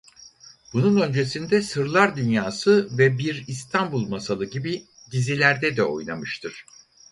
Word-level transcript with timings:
Bunun 0.73 1.01
öncesinde 1.01 1.61
Sırlar 1.61 2.15
Dünyası 2.15 2.97
ve 2.97 3.17
Bir 3.17 3.47
İstanbul 3.47 4.07
Masalı 4.09 4.45
gibi 4.45 4.85
dizilerde 5.11 5.77
de 5.77 5.83
oynamıştır. 5.83 6.65